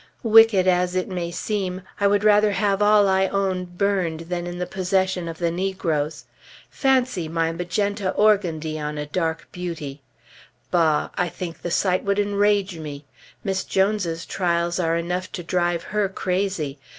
[0.23, 4.57] Wicked as it may seem, I would rather have all I own burned, than in
[4.57, 6.25] the possession of the negroes.
[6.71, 10.01] Fancy my magenta organdie on a dark beauty!
[10.71, 11.11] Bah!
[11.13, 13.05] I think the sight would enrage me!
[13.43, 16.79] Miss Jones's trials are enough to drive her crazy.